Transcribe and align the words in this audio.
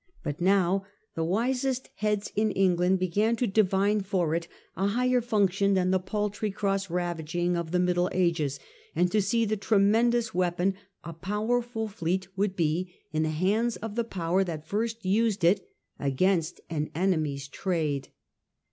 But 0.23 0.41
now 0.41 0.87
the 1.13 1.23
wisest 1.23 1.89
heads 1.97 2.31
in 2.35 2.49
England 2.49 2.97
began 2.97 3.35
to 3.35 3.45
divine 3.45 4.01
for 4.01 4.33
it 4.33 4.47
a 4.75 4.87
higher 4.87 5.21
function 5.21 5.75
than 5.75 5.91
the 5.91 5.99
paltry 5.99 6.49
cross 6.49 6.89
ravaging 6.89 7.55
of 7.55 7.69
the 7.69 7.77
Middle 7.77 8.09
Ages, 8.11 8.59
and 8.95 9.11
to 9.11 9.21
see 9.21 9.45
the 9.45 9.57
tremendous 9.57 10.33
weapon 10.33 10.73
a 11.03 11.13
powerful 11.13 11.87
fleet 11.87 12.27
would 12.35 12.55
be 12.55 12.91
in 13.13 13.21
the 13.21 13.29
hands 13.29 13.75
of 13.75 13.93
the 13.93 14.03
power 14.03 14.43
that 14.43 14.65
first 14.65 15.05
used 15.05 15.43
it 15.43 15.63
against 15.99 16.61
an 16.67 16.89
enemy's 16.95 17.47
trade. 17.47 18.09